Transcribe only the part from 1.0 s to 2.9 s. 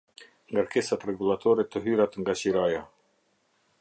rregullatore Te hyrat nga qiraja.